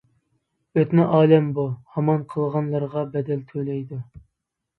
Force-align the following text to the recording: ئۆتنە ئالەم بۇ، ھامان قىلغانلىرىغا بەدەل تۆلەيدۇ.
ئۆتنە 0.79 1.03
ئالەم 1.17 1.51
بۇ، 1.57 1.65
ھامان 1.97 2.23
قىلغانلىرىغا 2.33 3.05
بەدەل 3.13 3.45
تۆلەيدۇ. 3.53 4.01